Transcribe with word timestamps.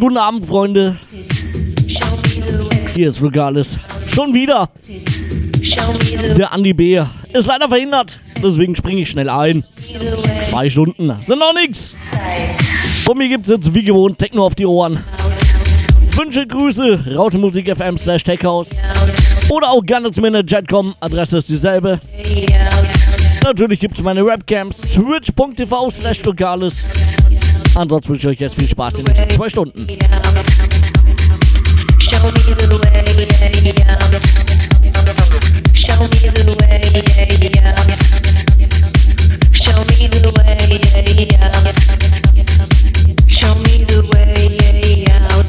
Wunderschönen 0.00 0.16
guten 0.16 0.16
Abend, 0.16 0.46
Freunde. 0.46 0.96
Hier 2.88 3.08
ist 3.08 3.22
Regales. 3.22 3.78
Schon 4.08 4.32
wieder. 4.32 4.70
Der 6.38 6.52
Andi 6.52 6.72
B. 6.72 7.02
ist 7.32 7.46
leider 7.46 7.68
verhindert, 7.68 8.18
deswegen 8.42 8.74
springe 8.74 9.02
ich 9.02 9.10
schnell 9.10 9.28
ein. 9.28 9.64
Zwei 10.38 10.70
Stunden 10.70 11.14
sind 11.20 11.38
noch 11.38 11.52
nix. 11.52 11.94
Von 13.04 13.18
mir 13.18 13.28
gibt's 13.28 13.50
jetzt 13.50 13.74
wie 13.74 13.82
gewohnt 13.82 14.18
Techno 14.18 14.46
auf 14.46 14.54
die 14.54 14.64
Ohren. 14.64 15.04
Wünsche, 16.16 16.46
Grüße, 16.46 17.14
Rautemusik 17.14 17.76
FM 17.76 17.98
slash 17.98 18.24
Techhouse. 18.24 18.70
Oder 19.50 19.68
auch 19.68 19.84
gerne 19.84 20.10
zu 20.10 20.22
mir 20.22 20.28
in 20.28 20.32
der 20.32 20.44
Jetcom, 20.46 20.94
Adresse 21.00 21.38
ist 21.38 21.48
dieselbe. 21.50 22.00
Natürlich 23.44 23.80
gibt 23.80 23.98
es 23.98 24.04
meine 24.04 24.24
Webcams, 24.24 24.80
twitch.tv 24.80 25.90
slash. 25.90 26.20
Ansonsten 27.74 28.10
wünsche 28.10 28.28
ich 28.28 28.34
euch 28.34 28.40
jetzt 28.40 28.56
viel 28.56 28.68
Spaß 28.68 28.94
in 28.94 29.04
den 29.04 29.30
zwei 29.30 29.48
Stunden. 29.48 29.86
Show 32.10 32.26
me 43.54 43.84
the 43.86 44.02
way 44.12 45.06
out. 45.08 45.46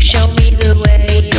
Show 0.00 0.26
me 0.28 0.50
the 0.50 0.74
way 0.84 1.35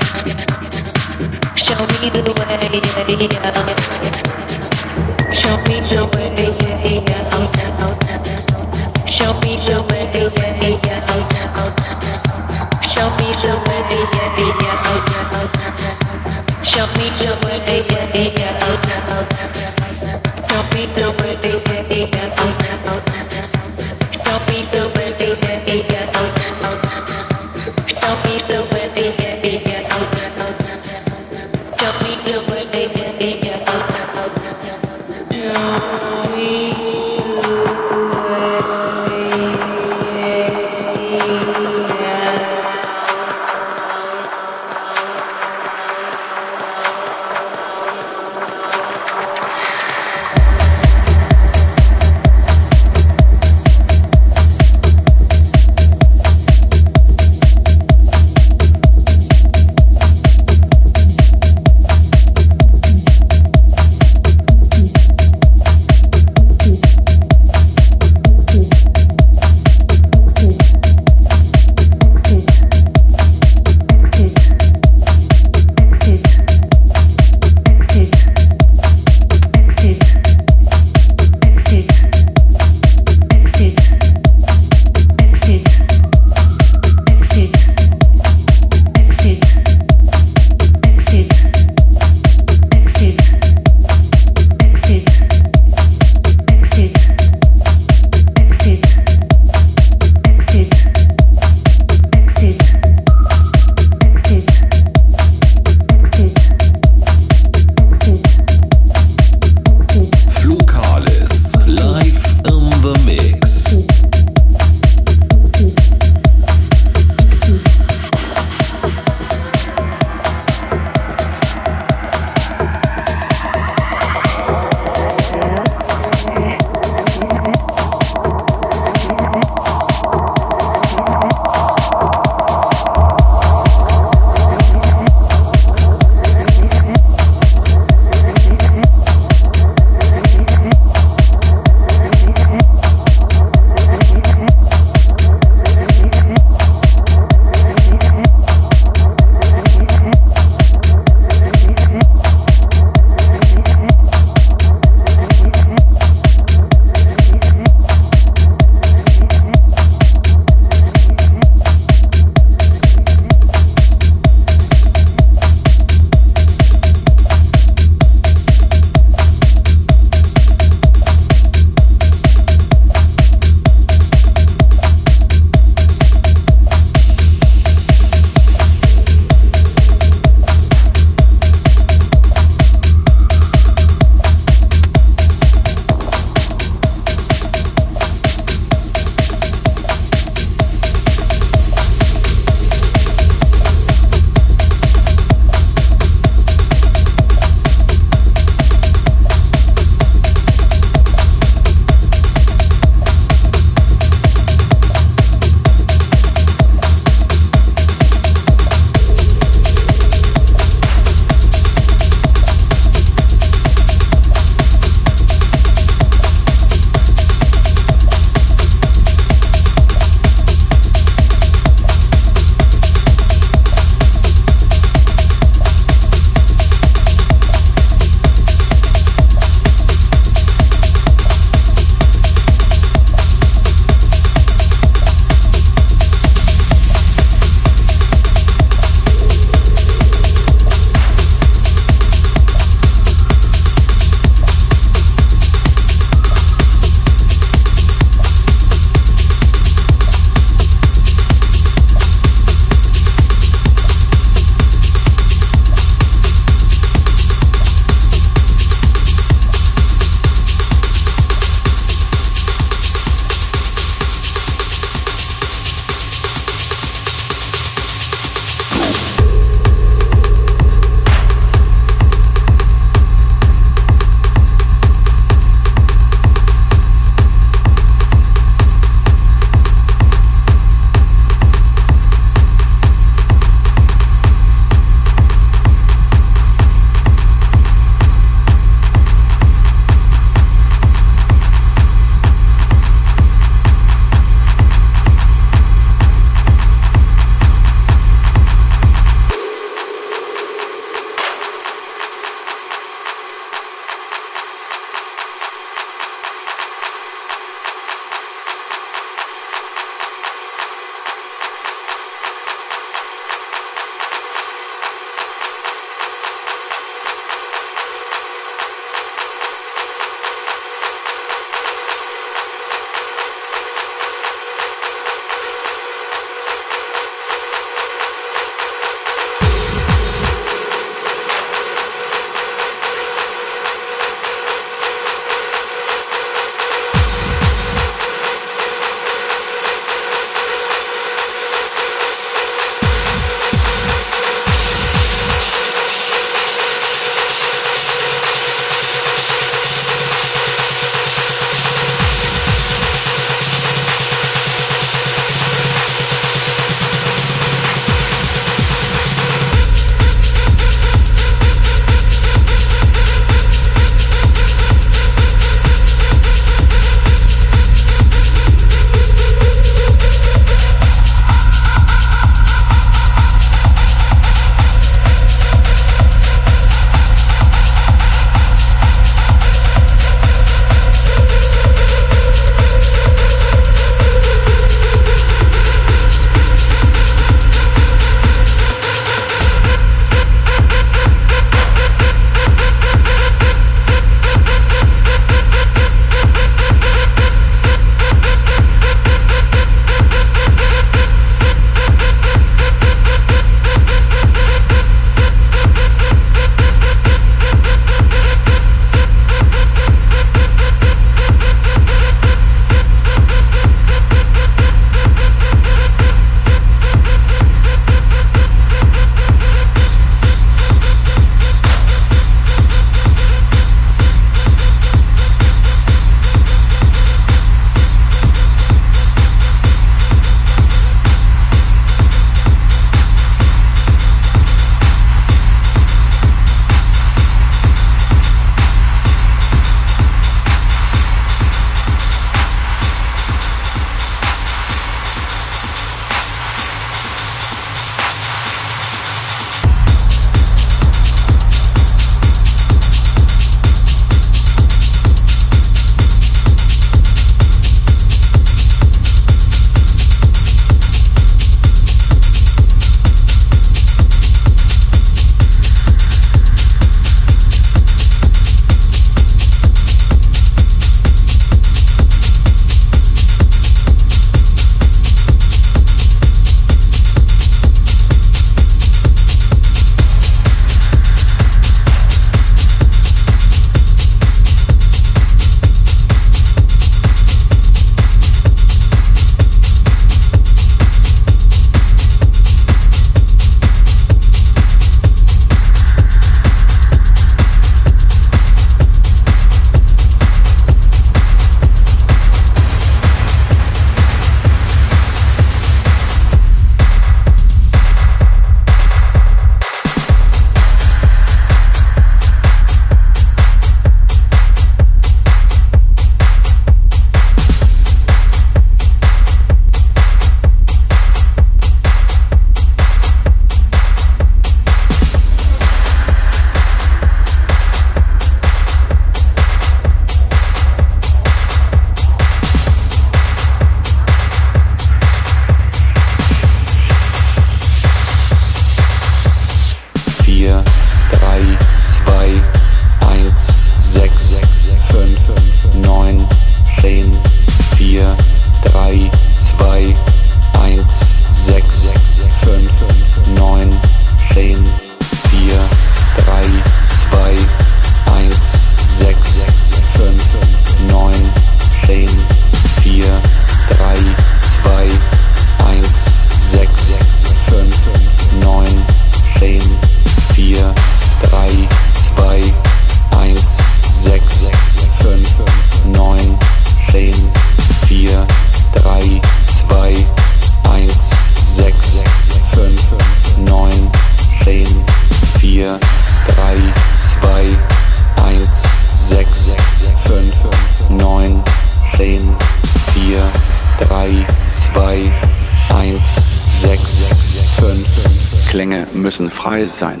Klänge 598.54 598.86
müssen 598.94 599.30
frei 599.32 599.64
sein. 599.64 600.00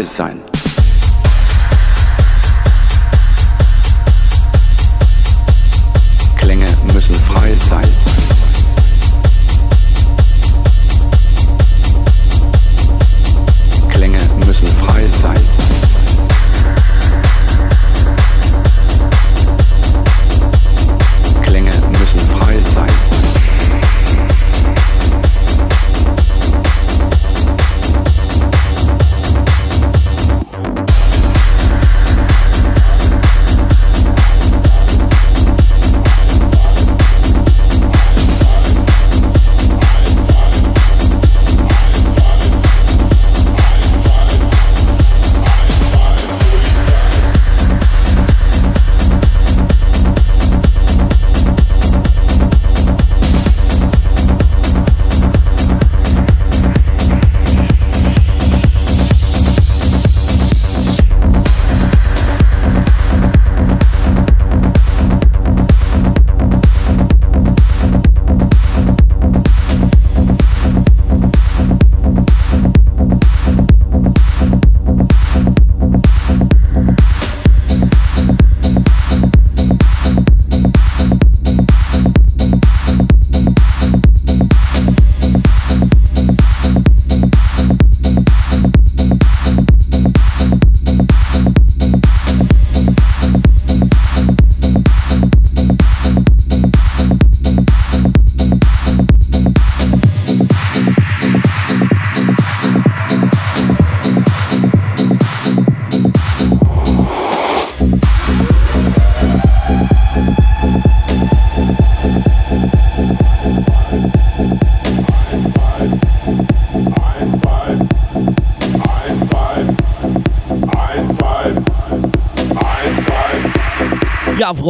Müssen 0.00 0.16
frei 0.16 0.16
sein. 0.16 0.39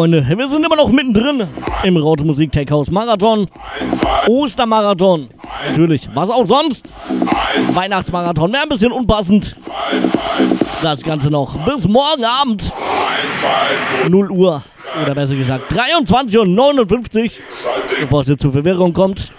Freunde, 0.01 0.25
wir 0.27 0.49
sind 0.49 0.65
immer 0.65 0.77
noch 0.77 0.89
mittendrin 0.89 1.47
im 1.83 1.97
Raute 1.99 2.25
Musik 2.25 2.51
Tech 2.53 2.71
House 2.71 2.91
Marathon. 2.91 3.47
Ostermarathon. 4.27 5.29
Natürlich, 5.69 6.09
was 6.15 6.31
auch 6.31 6.47
sonst. 6.47 6.91
Weihnachtsmarathon 7.75 8.51
wäre 8.51 8.63
ein 8.63 8.71
bisschen 8.71 8.93
unpassend. 8.93 9.55
Das 10.83 11.03
Ganze 11.03 11.29
noch 11.29 11.55
bis 11.67 11.87
morgen 11.87 12.25
Abend. 12.25 12.73
0 14.09 14.31
Uhr. 14.31 14.63
Oder 15.03 15.15
besser 15.15 15.35
gesagt 15.35 15.65
23 15.69 16.39
Uhr 16.39 16.47
59. 16.47 17.43
Bevor 18.01 18.23
es 18.23 18.29
jetzt 18.29 18.41
zu 18.41 18.51
Verwirrung 18.51 18.95
kommt. 18.95 19.31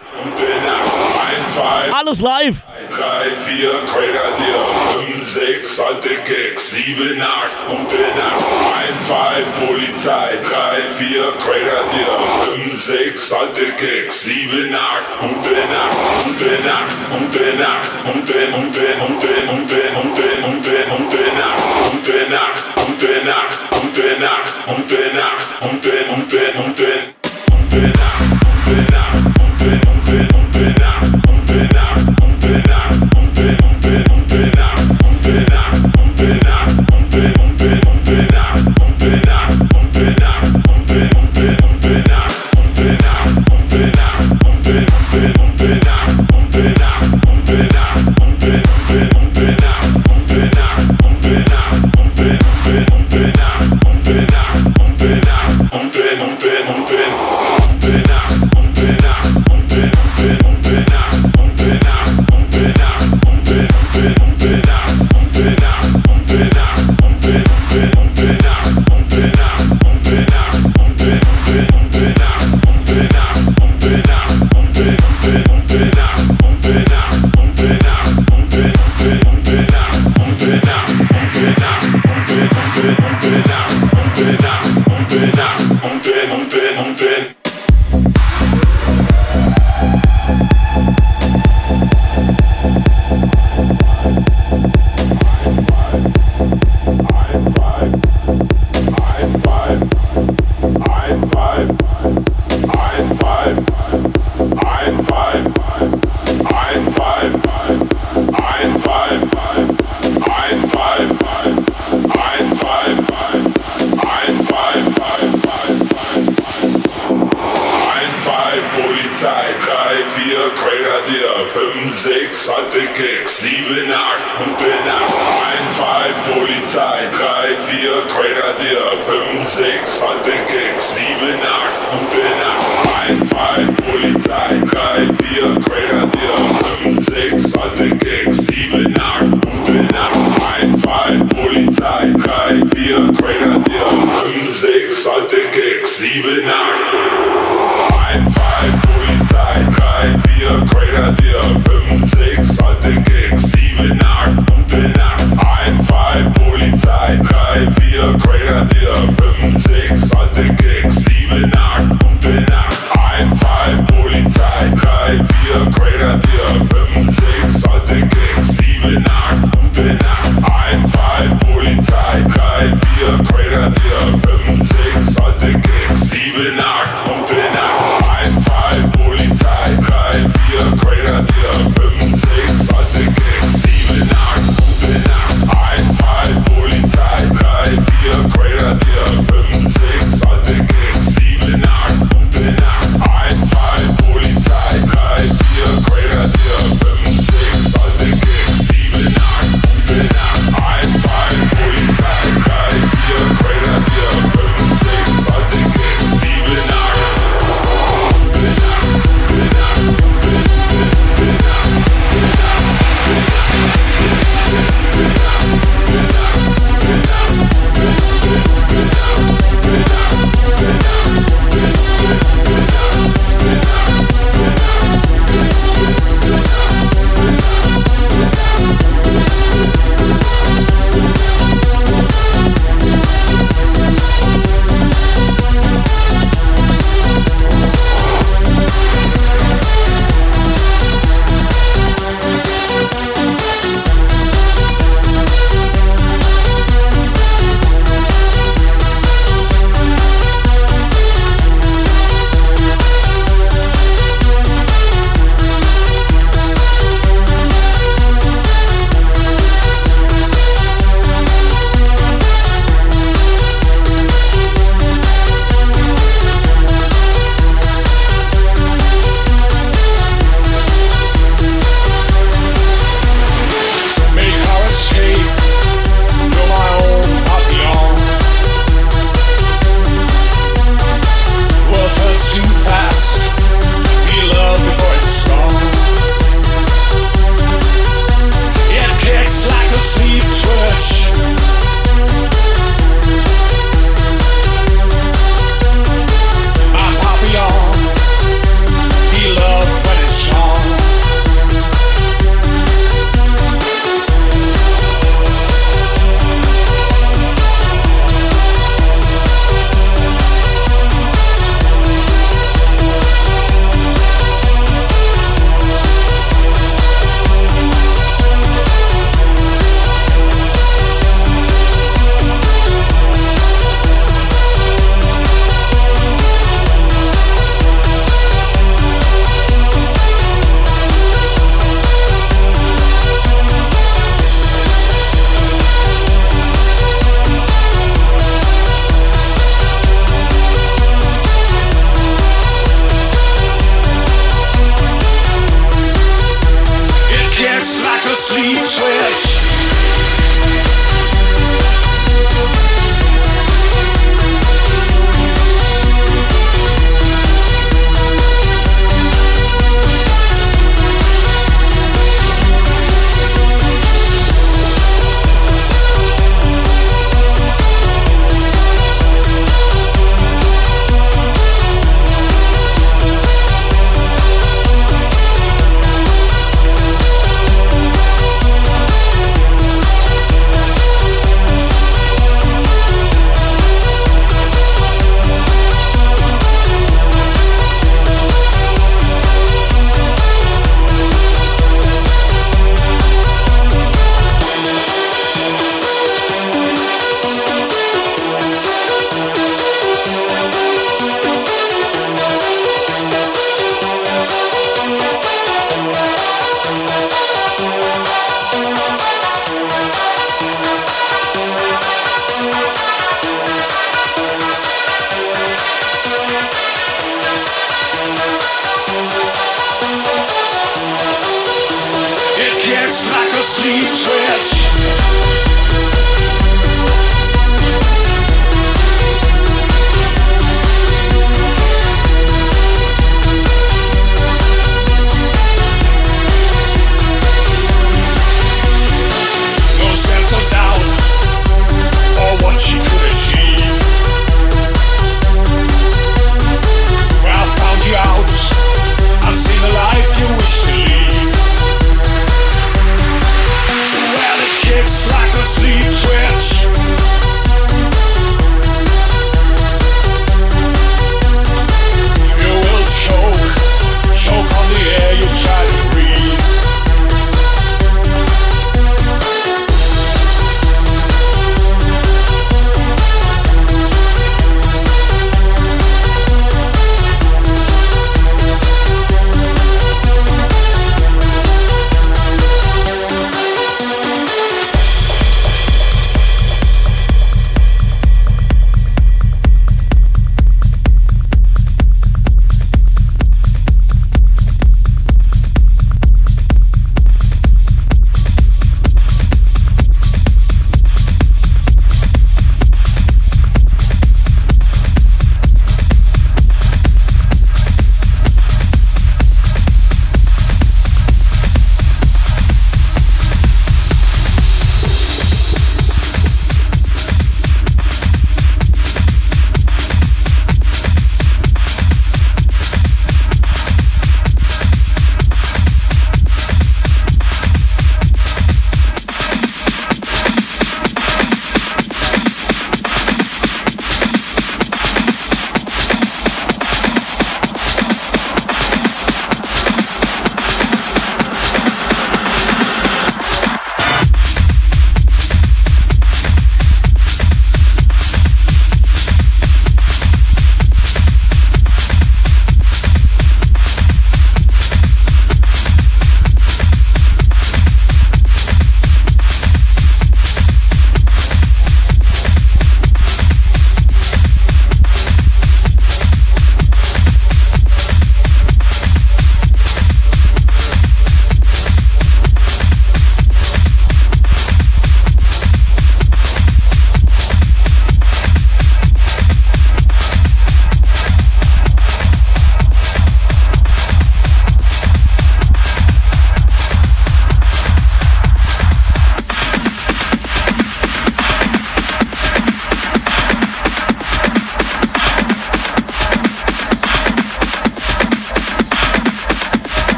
Alles 1.91 2.21
live. 2.21 2.61
3, 2.95 3.31
4, 3.39 3.69
Grenadier, 5.21 5.61
5, 5.61 5.67
6, 5.67 5.79
alte 5.79 6.15
Keks, 6.25 6.71
7, 6.71 7.21
8, 7.21 7.67
gute 7.67 8.01
Nacht, 8.17 8.45
1, 8.89 9.07
2, 9.07 9.43
Polizei, 9.65 10.37
3, 10.43 10.93
4, 10.93 11.33
Grenadier, 11.37 12.17
5, 12.55 12.73
6, 12.73 13.33
alte 13.33 13.71
Keks, 13.77 14.25
7, 14.25 14.73
8, 14.73 15.19
gute 15.19 15.61
Nacht, 15.69 15.97
gute 16.25 16.57
Nacht, 16.65 16.99
gute 17.11 17.53
Nacht, 17.57 17.93
gute, 18.03 18.39
gute, 18.51 18.87
gute, 18.97 19.33
gute, 19.45 19.81
gute, 19.93 20.29
gute, 20.41 20.77
gute 20.89 21.25
Nacht, 21.37 21.65
gute 22.03 22.29
Nacht, 22.29 22.65
gute 22.75 23.13
Nacht, 23.25 23.61
gute 23.69 24.13
Nacht, 24.19 24.55
gute 24.65 25.01
Nacht, 25.13 25.51
gute, 25.61 25.95
gute, 26.09 26.43
gute, 26.57 26.91
gute 27.69 27.87
Nacht, 28.01 28.27
gute 28.65 28.83
Nacht, 28.91 29.25
gute, 29.37 29.71
gute, 29.85 30.27
gute 30.33 30.79
Nacht, 30.79 31.20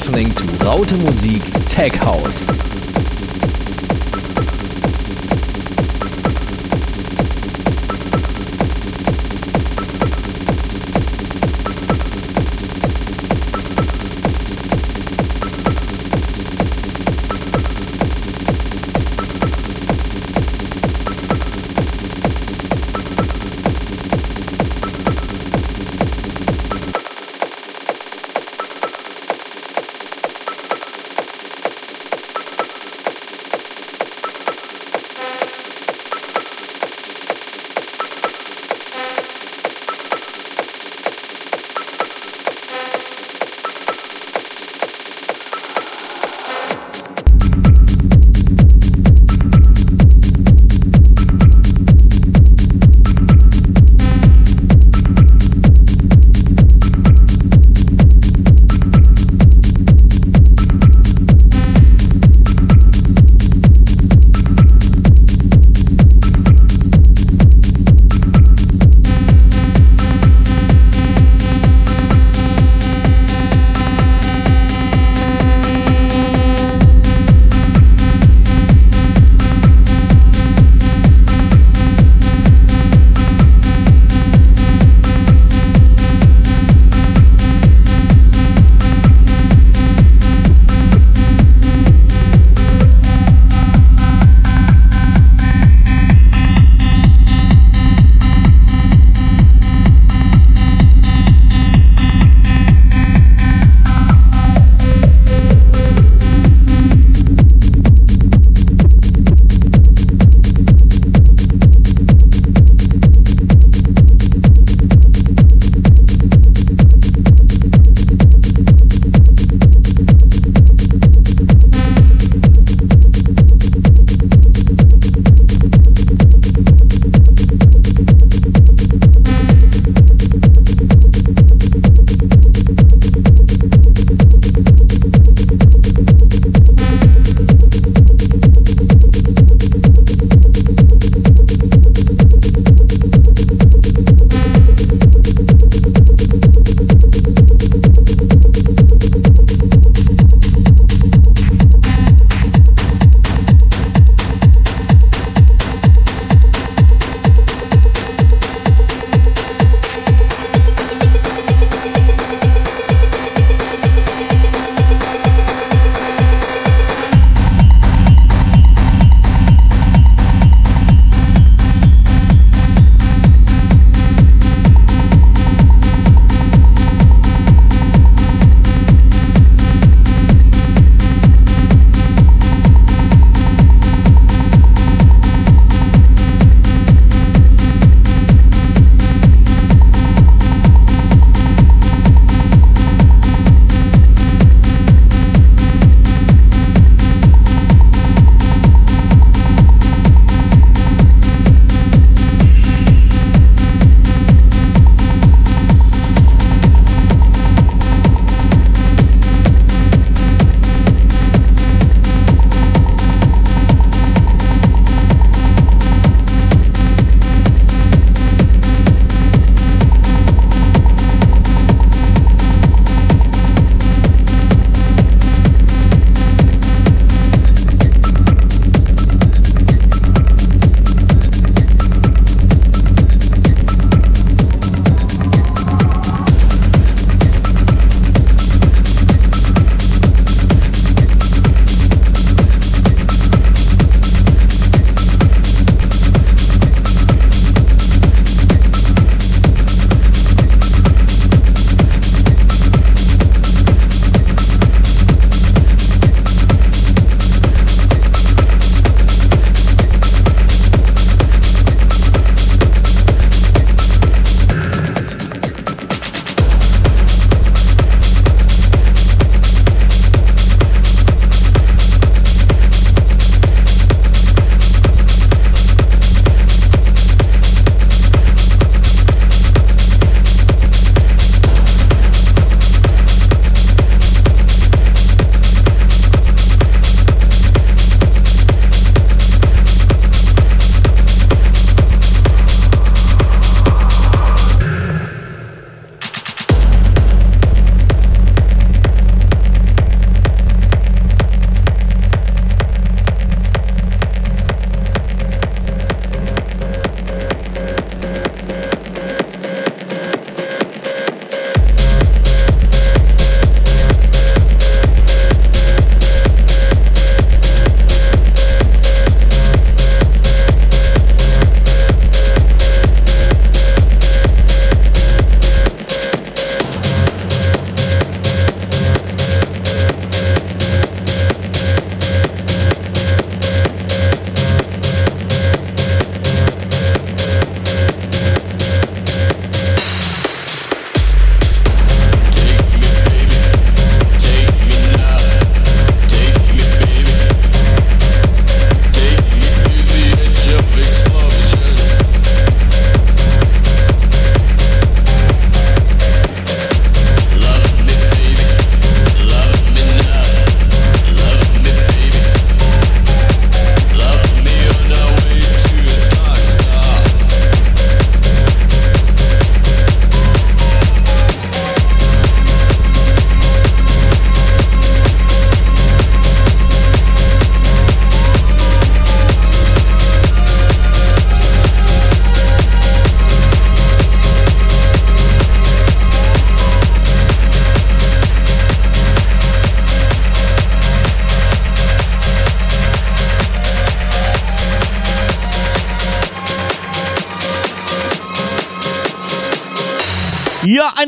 listening 0.00 0.32
to 0.32 0.44
Raute 0.64 0.96
Musik 1.02 1.42
Tech 1.68 1.92
House. 1.92 2.59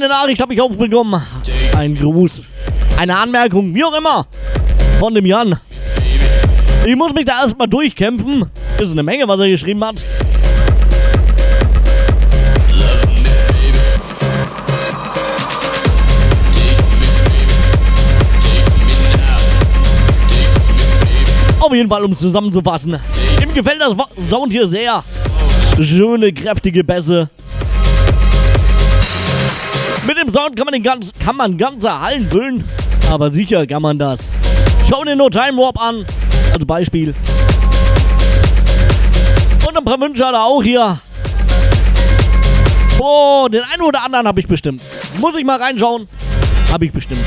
Eine 0.03 0.13
Nachricht 0.13 0.41
habe 0.41 0.53
ich 0.53 0.61
auch 0.61 0.71
bekommen. 0.71 1.23
Ein 1.77 1.95
Gruß, 1.95 2.43
eine 2.99 3.17
Anmerkung, 3.17 3.73
wie 3.73 3.85
auch 3.85 3.97
immer, 3.97 4.27
von 4.99 5.15
dem 5.15 5.25
Jan. 5.25 5.59
Ich 6.85 6.97
muss 6.97 7.15
mich 7.15 7.25
da 7.25 7.43
erstmal 7.43 7.69
durchkämpfen. 7.69 8.51
Ist 8.81 8.91
eine 8.91 9.05
Menge, 9.05 9.29
was 9.29 9.39
er 9.39 9.49
geschrieben 9.49 9.85
hat. 9.85 10.03
Auf 21.61 21.73
jeden 21.73 21.89
Fall, 21.89 22.03
um 22.03 22.11
es 22.11 22.19
zusammenzufassen. 22.19 22.99
Ihm 23.41 23.55
gefällt 23.55 23.81
das 23.81 23.95
Sound 24.29 24.53
hier 24.53 24.67
sehr. 24.67 25.05
Schöne, 25.81 26.33
kräftige 26.33 26.83
Bässe. 26.83 27.31
Mit 30.07 30.19
dem 30.19 30.29
Sound 30.29 30.57
kann 30.57 30.65
man, 30.65 30.73
den 30.73 30.83
ganz, 30.83 31.13
kann 31.25 31.37
man 31.37 31.57
ganze 31.57 32.01
Hallen 32.01 32.29
füllen. 32.29 32.65
Aber 33.11 33.33
sicher 33.33 33.67
kann 33.67 33.83
man 33.83 33.99
das. 33.99 34.21
Schau 34.89 35.05
dir 35.05 35.15
nur 35.15 35.31
Time 35.31 35.57
Warp 35.57 35.81
an. 35.81 36.05
Als 36.53 36.67
Beispiel. 36.67 37.15
Und 39.67 39.77
ein 39.77 39.85
paar 39.85 40.01
Wünsche 40.01 40.27
hat 40.27 40.35
er 40.35 40.45
auch 40.45 40.63
hier. 40.63 41.01
Oh, 43.01 43.49
den 43.51 43.63
einen 43.63 43.83
oder 43.83 44.05
anderen 44.05 44.27
habe 44.27 44.41
ich 44.41 44.47
bestimmt. 44.47 44.83
Muss 45.21 45.37
ich 45.37 45.45
mal 45.45 45.61
reinschauen. 45.61 46.09
Habe 46.73 46.85
ich 46.87 46.93
bestimmt. 46.93 47.21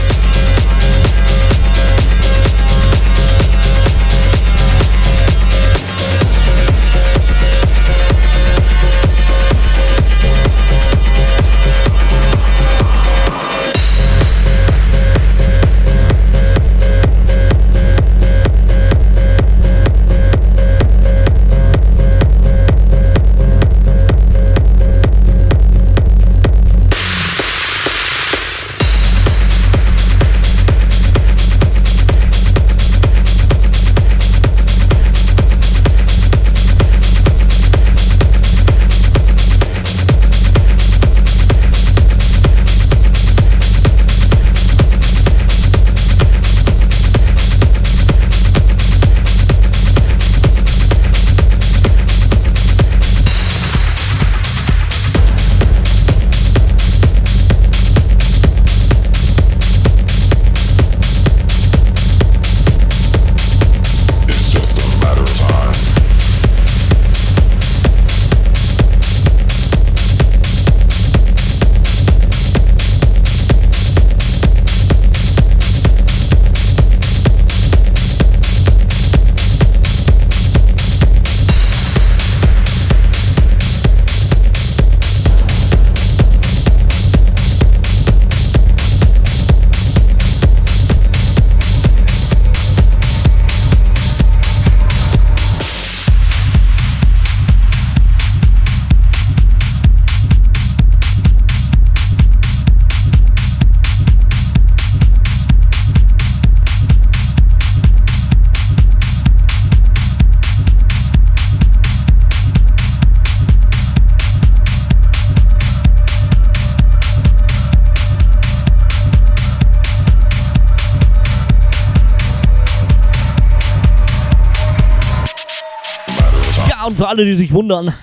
Alle, 127.15 127.23
die 127.23 127.33
sich 127.33 127.53
wundern. 127.53 127.93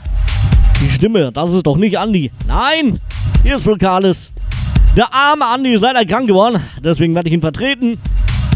Die 0.80 0.90
Stimme, 0.90 1.30
das 1.32 1.52
ist 1.52 1.66
doch 1.66 1.76
nicht 1.76 1.98
Andi. 1.98 2.30
Nein, 2.48 2.98
hier 3.42 3.56
ist 3.56 3.66
Vulkalis. 3.66 4.32
Der 4.96 5.12
arme 5.12 5.44
Andi 5.44 5.74
ist 5.74 5.82
leider 5.82 6.02
krank 6.06 6.26
geworden, 6.26 6.62
deswegen 6.82 7.14
werde 7.14 7.28
ich 7.28 7.34
ihn 7.34 7.42
vertreten. 7.42 7.98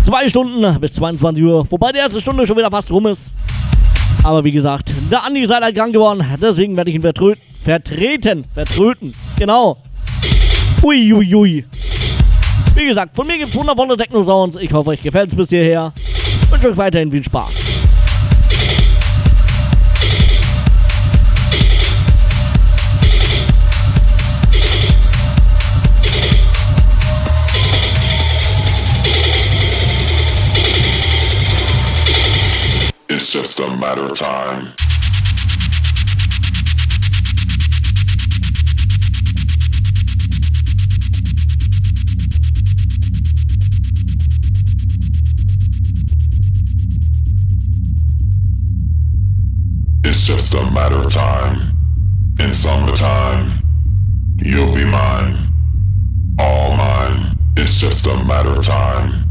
Zwei 0.02 0.26
Stunden 0.30 0.80
bis 0.80 0.94
22 0.94 1.44
Uhr, 1.44 1.66
wobei 1.70 1.92
die 1.92 1.98
erste 1.98 2.22
Stunde 2.22 2.46
schon 2.46 2.56
wieder 2.56 2.70
fast 2.70 2.90
rum 2.90 3.06
ist. 3.06 3.32
Aber 4.22 4.42
wie 4.44 4.50
gesagt, 4.50 4.94
der 5.10 5.24
Andi 5.24 5.42
ist 5.42 5.50
leider 5.50 5.70
krank 5.72 5.92
geworden, 5.92 6.24
deswegen 6.40 6.74
werde 6.74 6.88
ich 6.88 6.96
ihn 6.96 7.02
vertröten. 7.02 7.42
Vertreten, 7.62 8.44
vertröten, 8.54 9.12
genau. 9.38 9.76
Uiuiui. 10.82 11.34
Ui, 11.34 11.34
ui. 11.34 11.64
Wie 12.76 12.86
gesagt, 12.86 13.14
von 13.14 13.26
mir 13.26 13.36
gibt 13.36 13.50
es 13.50 13.56
wundervolle 13.56 13.94
Techno-Sounds. 13.98 14.56
Ich 14.56 14.72
hoffe, 14.72 14.90
euch 14.90 15.02
gefällt 15.02 15.28
es 15.28 15.36
bis 15.36 15.50
hierher. 15.50 15.92
Ich 15.96 16.50
wünsche 16.50 16.70
euch 16.70 16.76
weiterhin 16.78 17.10
viel 17.10 17.24
Spaß. 17.24 17.65
Just 33.38 33.60
a 33.60 33.68
matter 33.76 34.00
of 34.00 34.18
time. 34.18 34.72
It's 50.02 50.26
just 50.26 50.54
a 50.54 50.70
matter 50.70 50.96
of 50.96 51.12
time. 51.12 51.76
In 52.40 52.54
summertime, 52.54 53.62
you'll 54.42 54.74
be 54.74 54.86
mine. 54.86 55.36
All 56.38 56.74
mine. 56.74 57.36
It's 57.58 57.78
just 57.78 58.06
a 58.06 58.16
matter 58.24 58.52
of 58.52 58.64
time. 58.64 59.28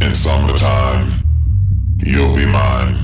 In 0.00 0.14
summertime, 0.14 1.22
you'll 2.06 2.34
be 2.34 2.46
mine 2.46 3.03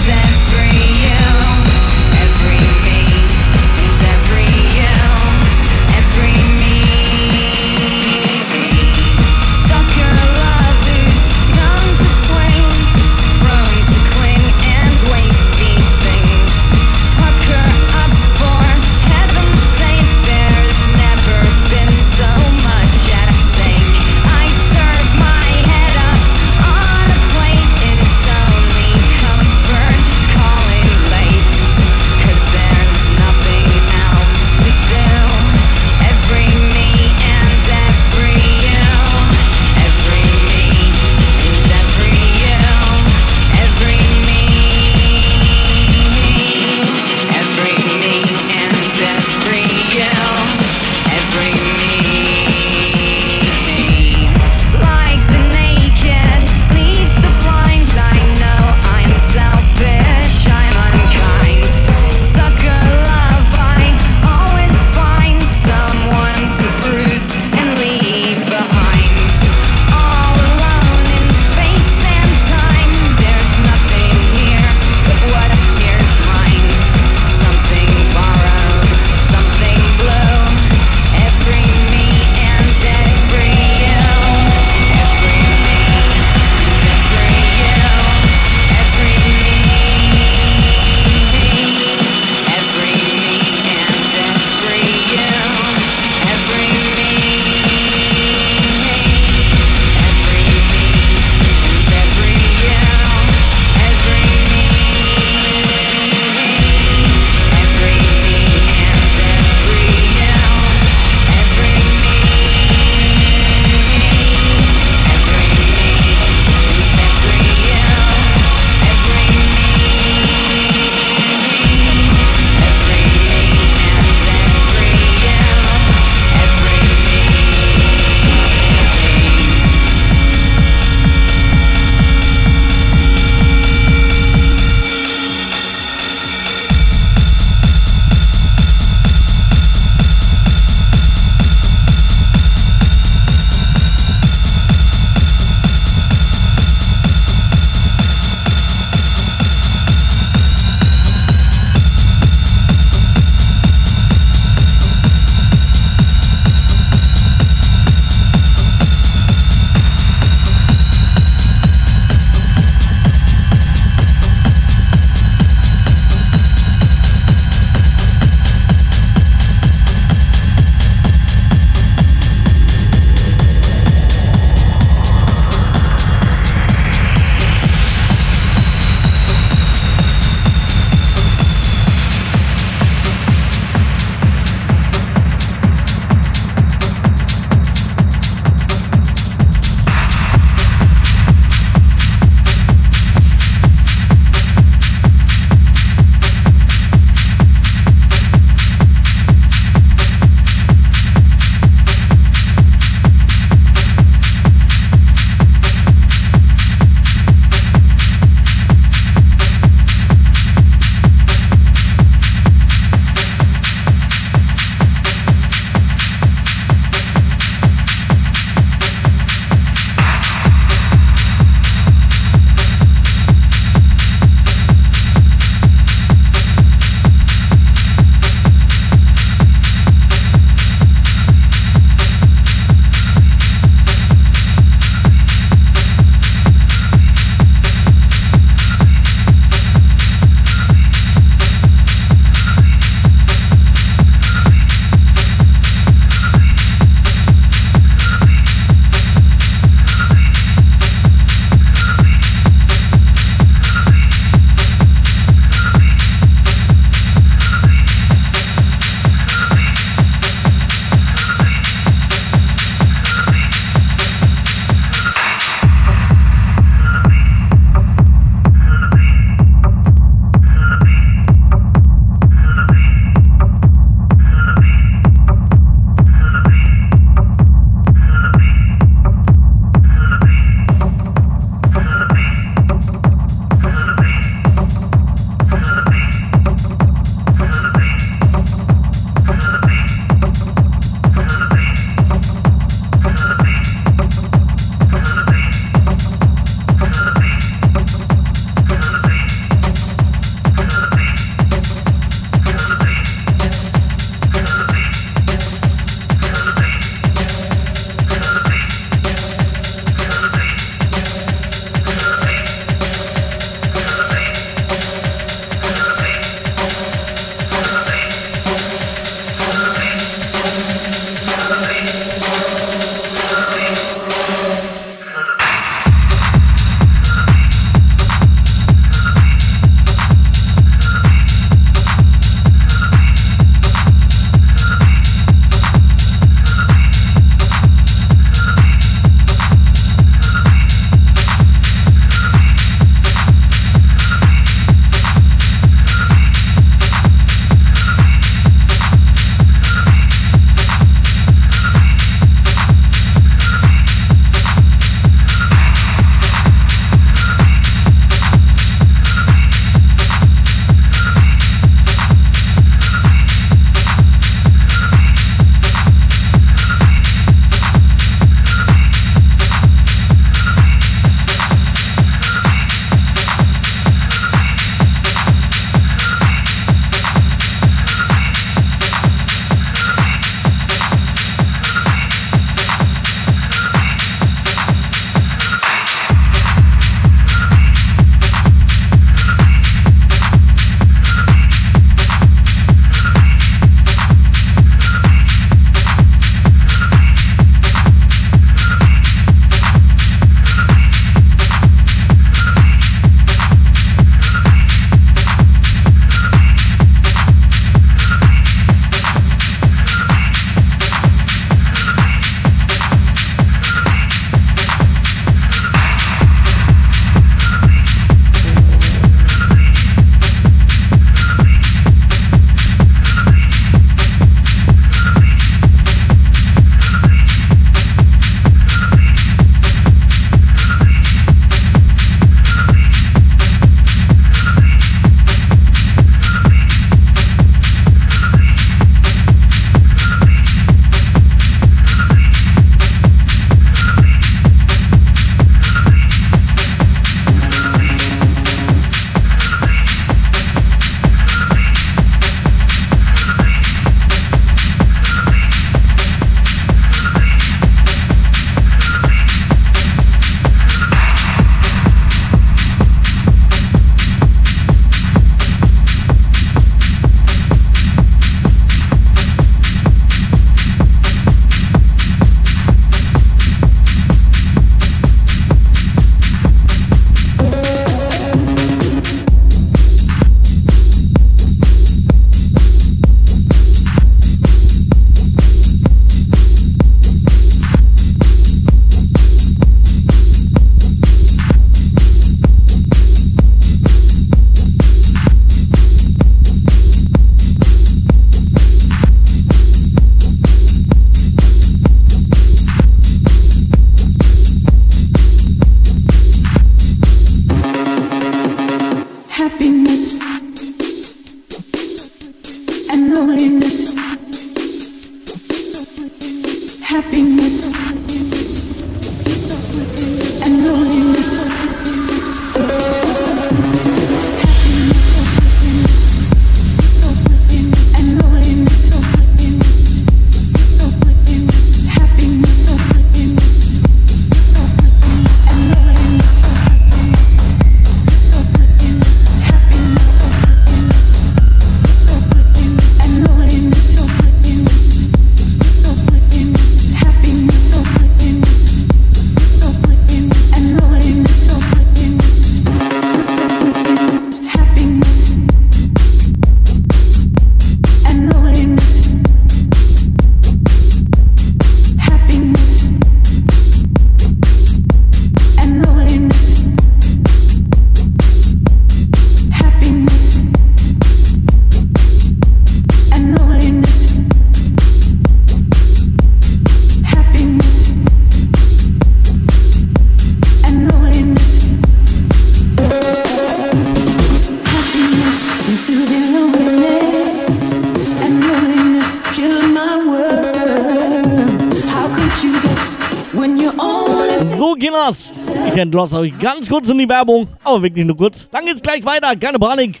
lasst 595.98 596.14
euch 596.14 596.38
ganz 596.38 596.68
kurz 596.68 596.88
in 596.88 596.98
die 596.98 597.08
Werbung, 597.08 597.48
aber 597.64 597.82
wirklich 597.82 598.06
nur 598.06 598.16
kurz. 598.16 598.48
Dann 598.50 598.64
geht's 598.64 598.80
gleich 598.82 599.04
weiter, 599.04 599.34
keine 599.36 599.58
Panik. 599.58 600.00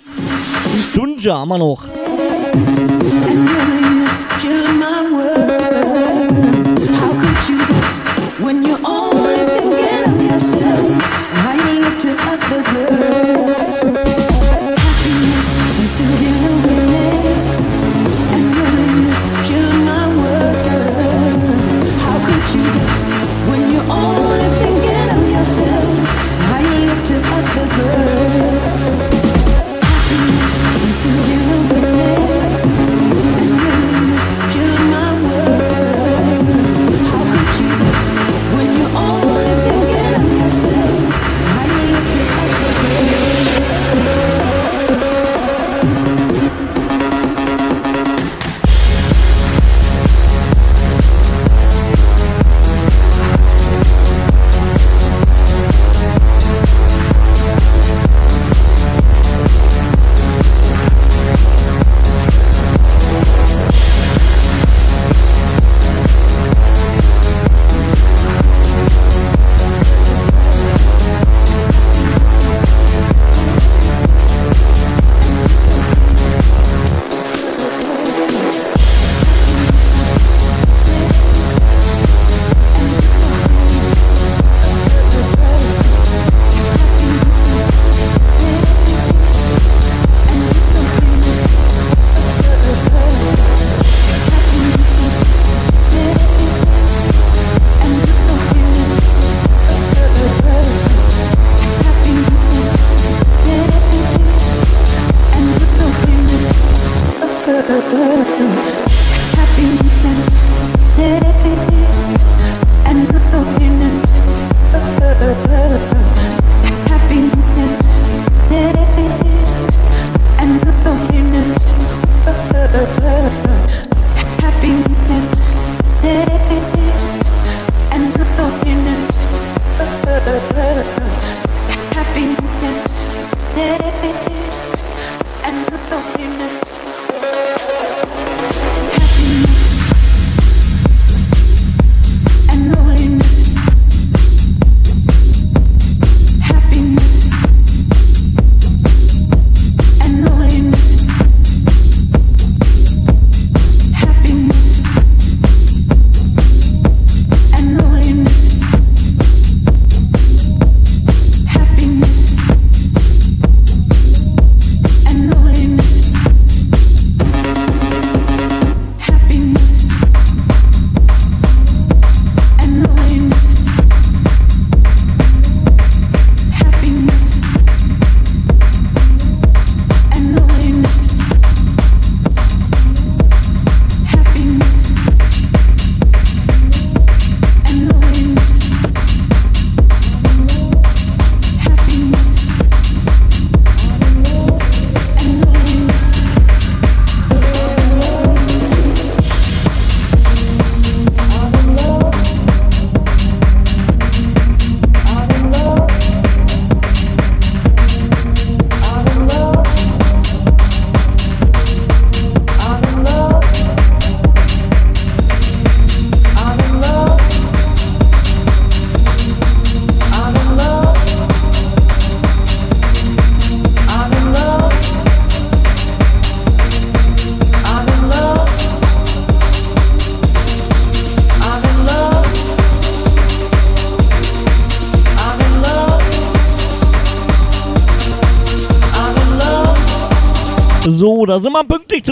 Stunde 0.80 1.34
haben 1.34 1.48
wir 1.48 1.58
noch. 1.58 1.87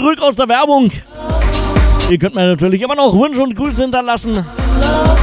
Zurück 0.07 0.21
aus 0.21 0.37
der 0.37 0.47
Werbung. 0.47 0.89
Ihr 2.09 2.17
könnt 2.17 2.33
mir 2.33 2.47
natürlich 2.47 2.81
immer 2.81 2.95
noch 2.95 3.13
Wunsch 3.13 3.37
und 3.39 3.53
Grüße 3.53 3.81
hinterlassen. 3.81 4.45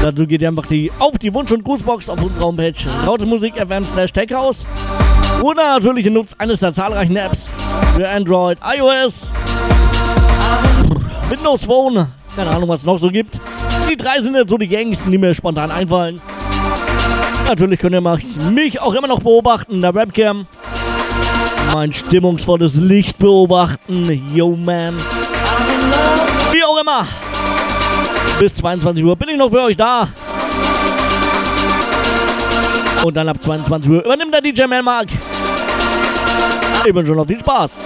Dazu 0.02 0.26
geht 0.26 0.42
ihr 0.42 0.48
einfach 0.48 0.66
die, 0.66 0.92
auf 0.98 1.16
die 1.16 1.32
Wunsch- 1.32 1.52
und 1.52 1.64
Grußbox 1.64 2.10
auf 2.10 2.22
unserer 2.22 2.44
Homepage 2.44 3.24
Musik 3.24 3.54
FM 3.54 3.82
slash 3.82 4.12
Techhouse. 4.12 4.66
Oder 5.40 5.76
natürlich 5.76 6.04
nutzt 6.10 6.38
eines 6.38 6.60
der 6.60 6.74
zahlreichen 6.74 7.16
Apps 7.16 7.50
für 7.96 8.06
Android, 8.06 8.58
iOS, 8.76 9.32
Windows 11.30 11.64
Phone, 11.64 12.06
keine 12.36 12.50
Ahnung 12.50 12.68
was 12.68 12.80
es 12.80 12.86
noch 12.86 12.98
so 12.98 13.08
gibt. 13.08 13.40
Die 13.90 13.96
drei 13.96 14.20
sind 14.20 14.34
jetzt 14.34 14.50
so 14.50 14.58
die 14.58 14.68
gängigsten, 14.68 15.10
die 15.10 15.16
mir 15.16 15.32
spontan 15.32 15.70
einfallen. 15.70 16.20
Natürlich 17.48 17.78
könnt 17.78 17.94
ihr 17.94 18.18
mich 18.50 18.80
auch 18.82 18.92
immer 18.92 19.08
noch 19.08 19.20
beobachten 19.20 19.76
in 19.76 19.80
der 19.80 19.94
Webcam. 19.94 20.46
Mein 21.72 21.92
stimmungsvolles 21.92 22.76
Licht 22.76 23.18
beobachten. 23.18 24.30
Yo, 24.34 24.56
man. 24.56 24.94
Wie 26.52 26.64
auch 26.64 26.80
immer. 26.80 27.06
Bis 28.38 28.54
22 28.54 29.04
Uhr 29.04 29.16
bin 29.16 29.30
ich 29.30 29.36
noch 29.36 29.50
für 29.50 29.62
euch 29.62 29.76
da. 29.76 30.08
Und 33.02 33.16
dann 33.16 33.28
ab 33.28 33.40
22 33.40 33.90
Uhr 33.90 34.04
übernimmt 34.04 34.32
der 34.32 34.40
DJ 34.40 34.66
Melmark. 34.66 35.08
Ich 36.84 36.94
wünsche 36.94 37.12
noch 37.12 37.26
viel 37.26 37.40
Spaß. 37.40 37.80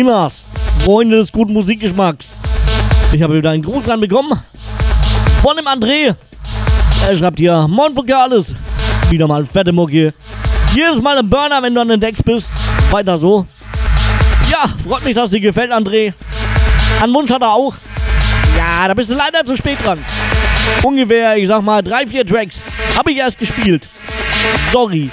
Chinas, 0.00 0.42
Freunde 0.82 1.18
des 1.18 1.30
guten 1.30 1.52
Musikgeschmacks. 1.52 2.30
Ich 3.12 3.22
habe 3.22 3.34
wieder 3.34 3.50
einen 3.50 3.62
Gruß 3.62 3.86
reinbekommen 3.86 4.32
von 5.42 5.54
dem 5.54 5.66
André. 5.66 6.14
Er 7.06 7.16
schreibt 7.16 7.38
hier, 7.38 7.68
Moin 7.68 7.94
Vokales. 7.94 8.54
Wieder 9.10 9.28
mal 9.28 9.44
fette 9.44 9.72
Mucke. 9.72 10.14
Jedes 10.72 11.02
Mal 11.02 11.18
ein 11.18 11.28
Burner, 11.28 11.62
wenn 11.62 11.74
du 11.74 11.82
an 11.82 11.88
den 11.88 12.00
Decks 12.00 12.22
bist. 12.22 12.48
Weiter 12.90 13.18
so. 13.18 13.46
Ja, 14.50 14.70
freut 14.88 15.04
mich, 15.04 15.14
dass 15.14 15.32
dir 15.32 15.40
gefällt, 15.40 15.70
André. 15.70 16.14
An 17.02 17.12
Wunsch 17.12 17.30
hat 17.30 17.42
er 17.42 17.52
auch. 17.52 17.74
Ja, 18.56 18.88
da 18.88 18.94
bist 18.94 19.10
du 19.10 19.14
leider 19.14 19.44
zu 19.44 19.54
spät 19.54 19.76
dran. 19.84 19.98
Ungefähr, 20.82 21.36
ich 21.36 21.46
sag 21.46 21.60
mal, 21.60 21.82
drei, 21.82 22.06
vier 22.06 22.24
Tracks 22.24 22.62
habe 22.96 23.12
ich 23.12 23.18
erst 23.18 23.38
gespielt. 23.38 23.86
Sorry. 24.72 25.10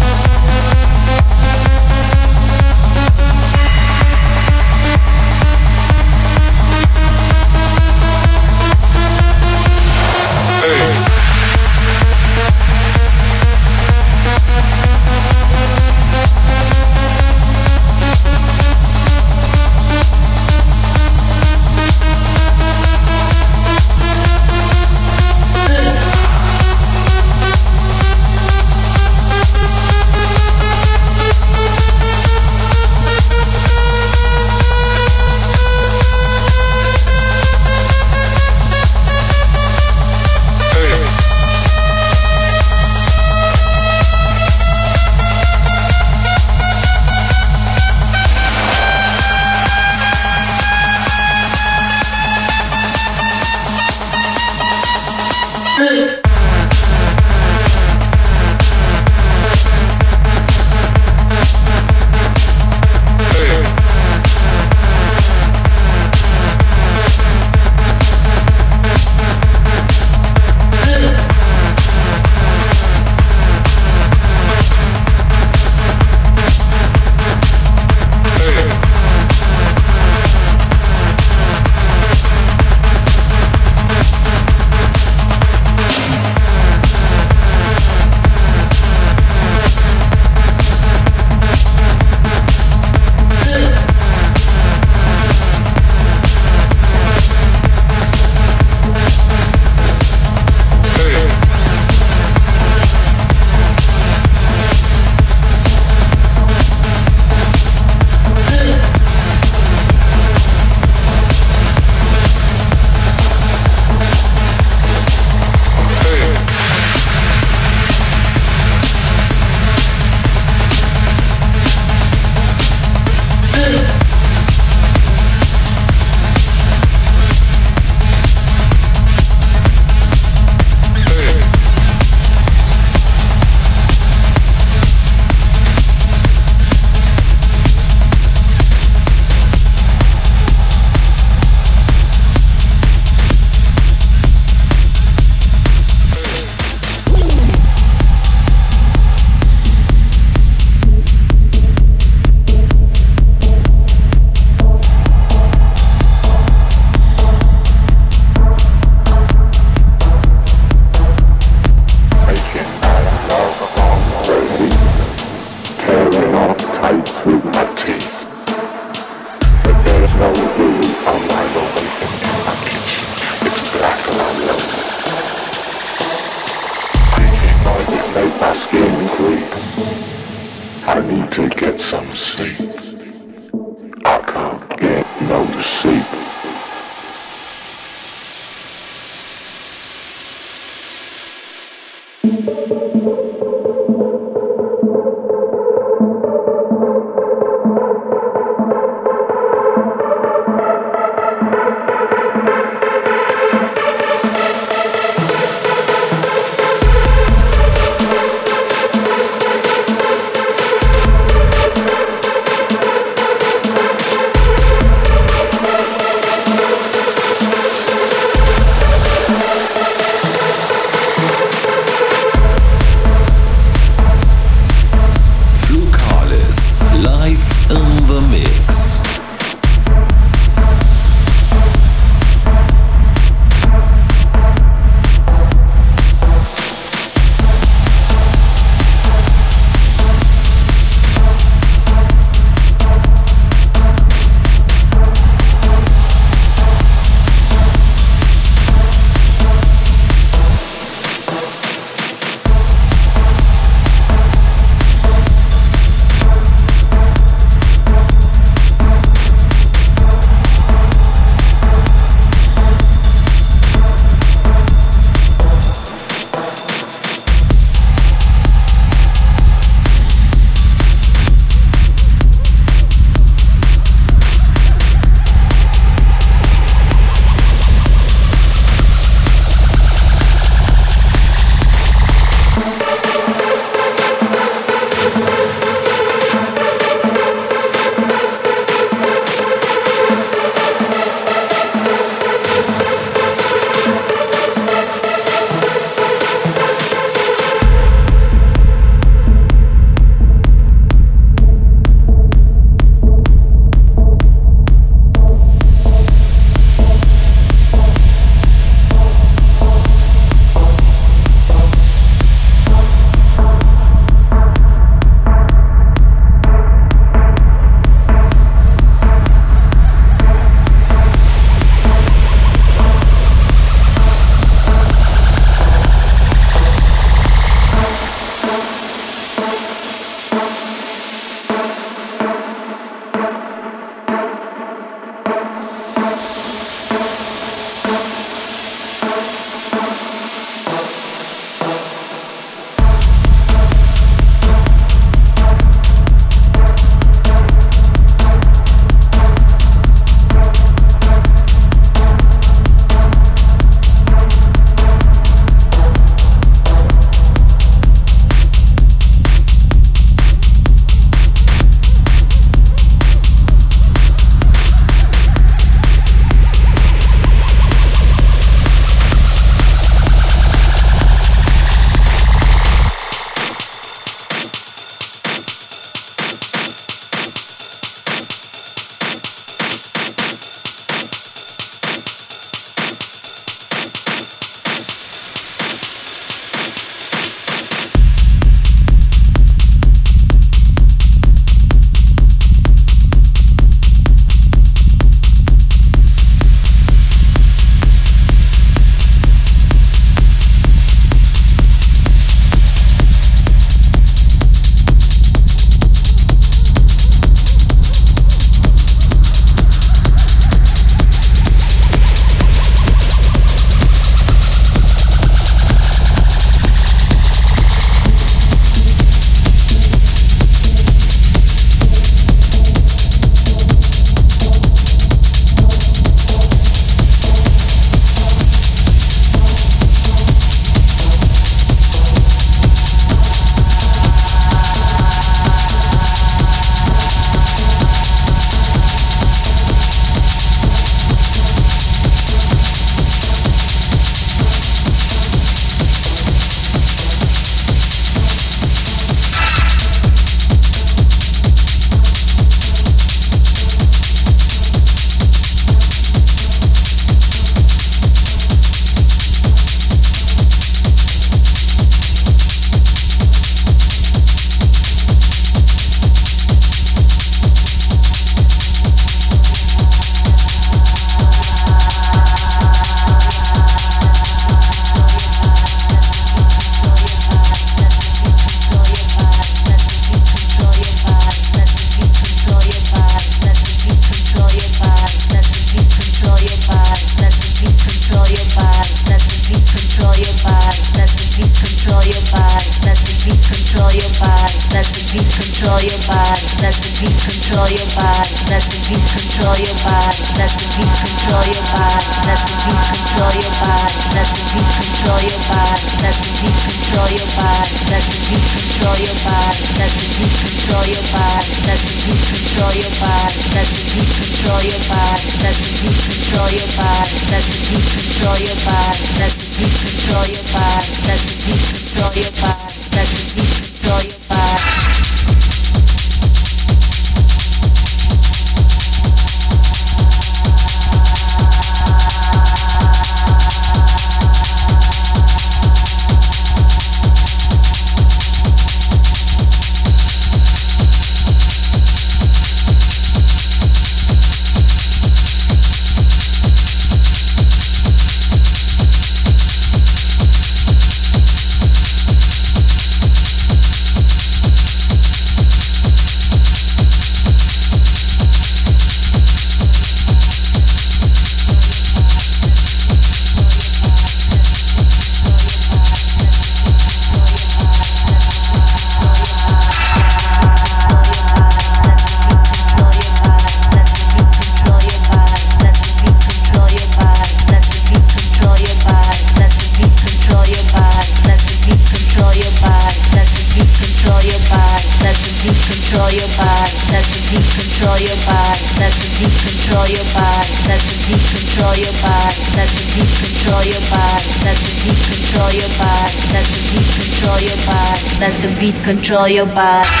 control 599.11 599.27
your 599.27 599.45
body. 599.47 600.00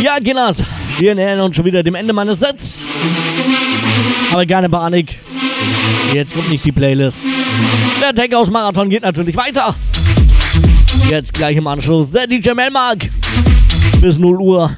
Ja, 0.00 0.18
Gillers, 0.20 0.64
wir 0.98 1.14
nähern 1.14 1.40
uns 1.40 1.56
schon 1.56 1.64
wieder 1.64 1.82
dem 1.82 1.94
Ende 1.94 2.12
meines 2.12 2.40
Sets. 2.40 2.78
Aber 4.32 4.46
keine 4.46 4.70
Panik. 4.70 5.18
Jetzt 6.14 6.34
kommt 6.34 6.50
nicht 6.50 6.64
die 6.64 6.72
Playlist. 6.72 7.18
Der 8.02 8.14
Takeout 8.14 8.50
Marathon 8.50 8.88
geht 8.88 9.02
natürlich 9.02 9.36
weiter. 9.36 9.74
Jetzt 11.10 11.34
gleich 11.34 11.56
im 11.56 11.66
Anschluss 11.66 12.10
der 12.10 12.26
DJ 12.26 12.52
Melmark. 12.52 13.08
Bis 14.02 14.18
0 14.18 14.40
Uhr. 14.40 14.68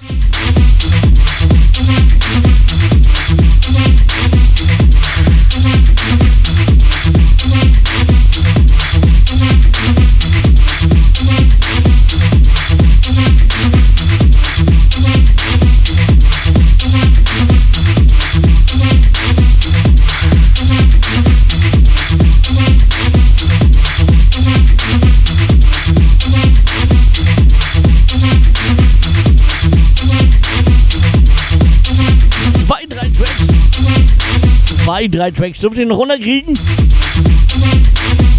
Zwei, 34.95 35.09
drei 35.09 35.31
Tracks 35.33 35.59
dürft 35.59 35.77
ihr 35.77 35.87
noch 35.87 35.99
runterkriegen. 35.99 36.57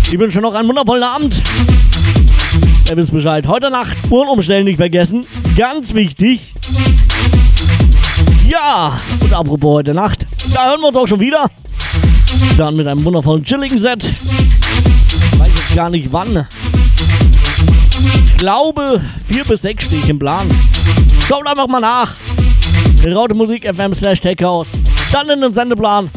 Ich 0.09 0.17
wünsche 0.17 0.39
noch 0.39 0.53
einen 0.53 0.69
wundervollen 0.69 1.03
Abend. 1.03 1.41
Ihr 2.89 2.95
wisst 2.95 3.11
Bescheid. 3.11 3.45
Heute 3.45 3.69
Nacht 3.69 3.97
Uhren 4.09 4.29
umstellen 4.29 4.63
nicht 4.63 4.77
vergessen. 4.77 5.25
Ganz 5.57 5.93
wichtig. 5.93 6.53
Ja, 8.47 8.97
und 9.19 9.33
apropos 9.33 9.79
heute 9.79 9.93
Nacht. 9.93 10.25
Da 10.53 10.69
hören 10.69 10.79
wir 10.79 10.87
uns 10.87 10.95
auch 10.95 11.07
schon 11.07 11.19
wieder. 11.19 11.47
Dann 12.57 12.77
mit 12.77 12.87
einem 12.87 13.03
wundervollen 13.03 13.43
chilligen 13.43 13.81
Set. 13.81 14.05
Ich 14.05 15.39
weiß 15.39 15.49
jetzt 15.49 15.75
gar 15.75 15.89
nicht 15.89 16.13
wann. 16.13 16.47
Ich 18.27 18.37
glaube, 18.37 19.01
4 19.27 19.43
bis 19.43 19.61
6 19.63 19.83
stehe 19.87 20.01
ich 20.01 20.09
im 20.09 20.19
Plan. 20.19 20.47
Schaut 21.27 21.45
einfach 21.47 21.67
mal 21.67 21.81
nach. 21.81 22.13
Raute 23.05 23.35
Musik 23.35 23.65
FM 23.65 23.93
slash 23.93 24.21
Techhouse. 24.21 24.69
Dann 25.11 25.29
in 25.29 25.41
den 25.41 25.53
Sendeplan. 25.53 26.09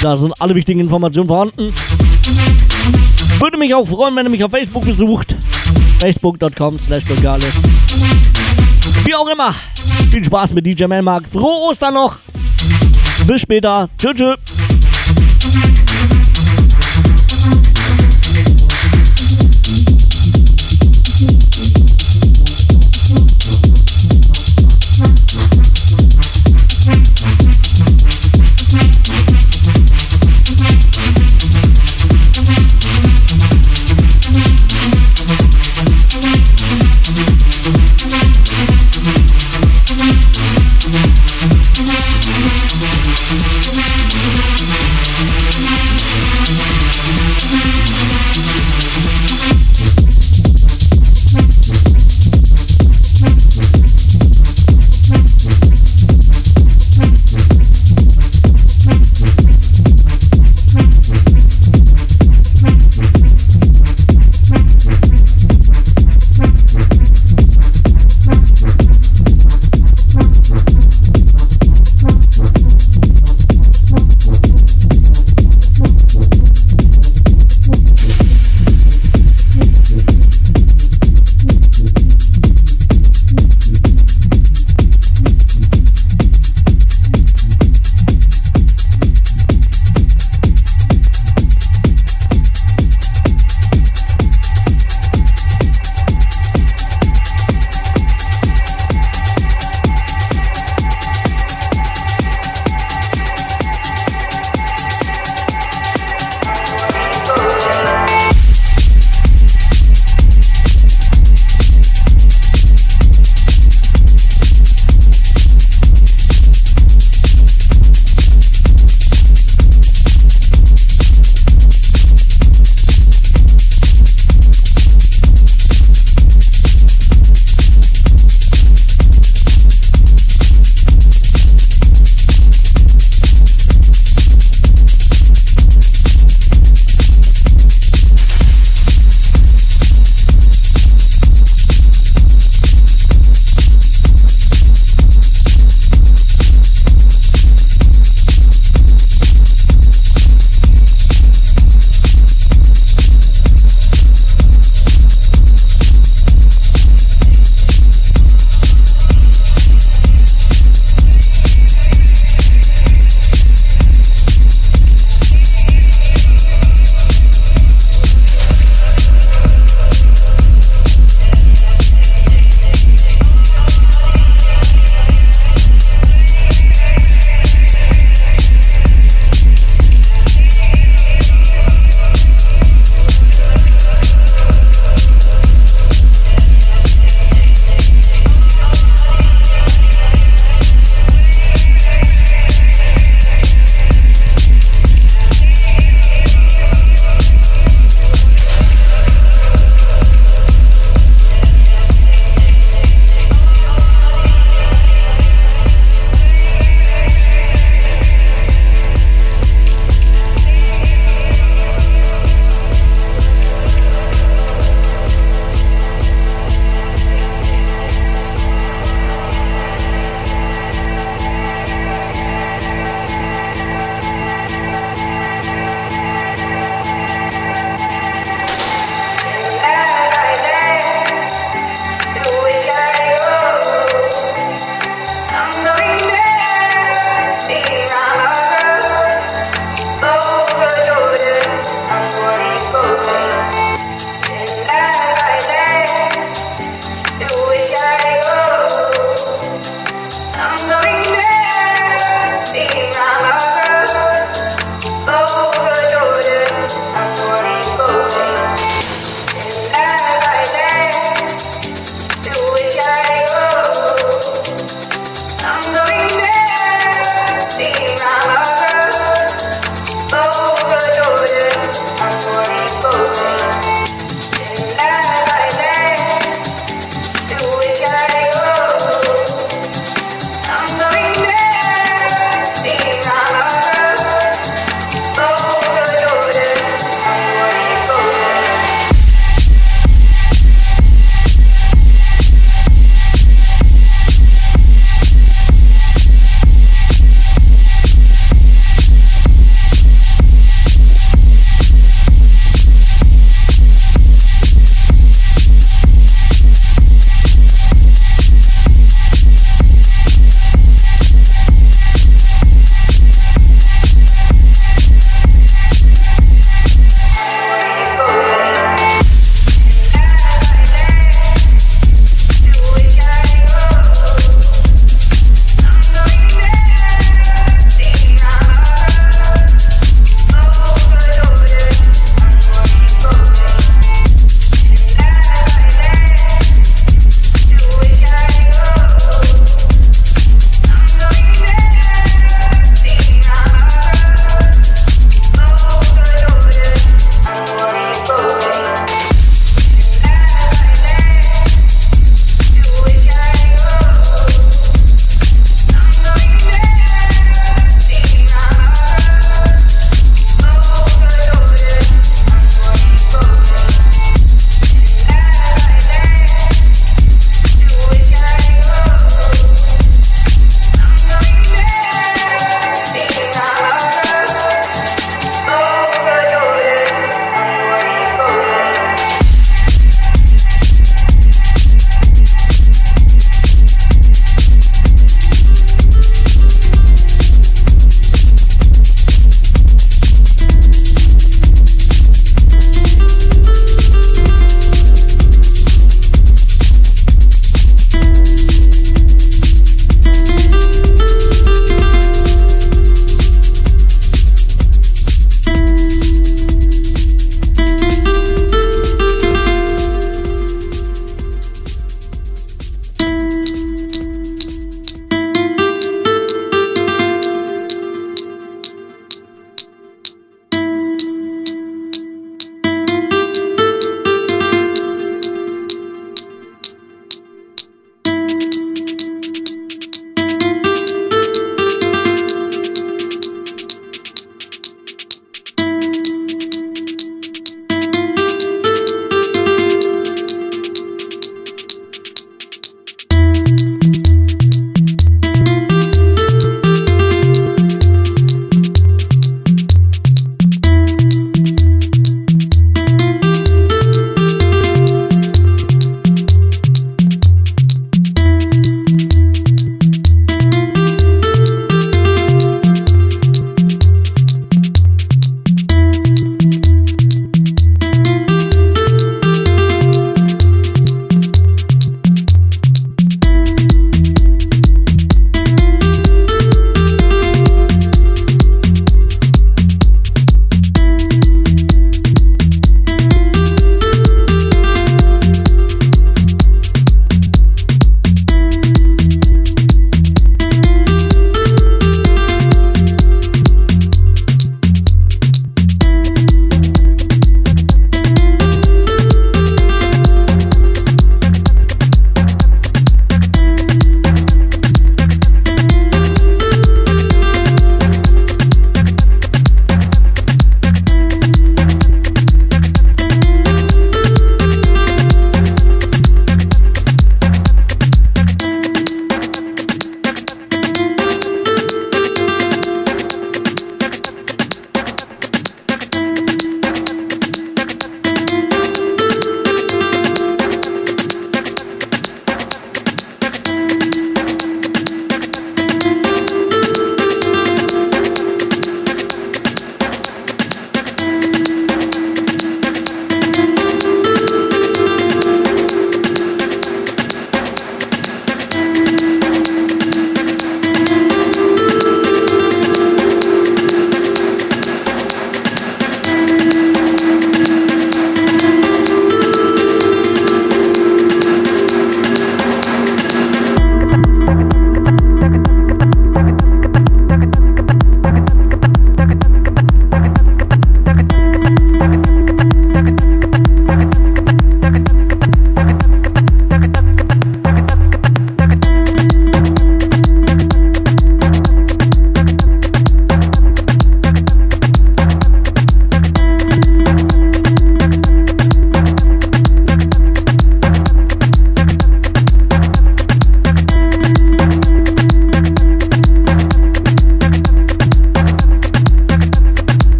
Da 0.00 0.16
sind 0.16 0.32
alle 0.40 0.54
wichtigen 0.54 0.78
Informationen 0.80 1.26
vorhanden. 1.26 1.74
Würde 3.40 3.58
mich 3.58 3.74
auch 3.74 3.86
freuen, 3.86 4.14
wenn 4.14 4.26
ihr 4.26 4.30
mich 4.30 4.44
auf 4.44 4.50
Facebook 4.50 4.84
besucht. 4.84 5.34
Facebook.com 6.00 6.78
slash 6.78 7.04
Wie 9.04 9.14
auch 9.14 9.28
immer. 9.28 9.54
Viel 10.10 10.24
Spaß 10.24 10.52
mit 10.54 10.66
DJ 10.66 10.84
Melmark. 10.84 11.24
Frohe 11.28 11.68
Ostern 11.70 11.94
noch. 11.94 12.16
Bis 13.26 13.40
später. 13.40 13.88
Tschüss. 13.98 14.14
tschüss. 14.16 14.57